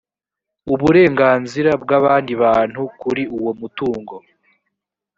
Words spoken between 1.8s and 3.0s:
bw’abandi bantu